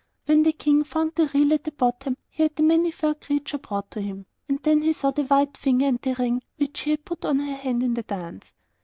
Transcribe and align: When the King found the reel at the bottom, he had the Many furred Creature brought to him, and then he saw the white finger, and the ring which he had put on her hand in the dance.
When 0.25 0.41
the 0.41 0.51
King 0.53 0.83
found 0.83 1.13
the 1.13 1.27
reel 1.27 1.53
at 1.53 1.63
the 1.63 1.71
bottom, 1.71 2.17
he 2.27 2.41
had 2.41 2.55
the 2.55 2.63
Many 2.63 2.89
furred 2.89 3.21
Creature 3.21 3.59
brought 3.59 3.91
to 3.91 4.01
him, 4.01 4.25
and 4.49 4.57
then 4.63 4.81
he 4.81 4.93
saw 4.93 5.11
the 5.11 5.25
white 5.25 5.55
finger, 5.57 5.85
and 5.85 5.99
the 6.01 6.15
ring 6.15 6.41
which 6.57 6.79
he 6.79 6.89
had 6.89 7.05
put 7.05 7.23
on 7.23 7.37
her 7.37 7.53
hand 7.55 7.83
in 7.83 7.93
the 7.93 8.01
dance. 8.01 8.51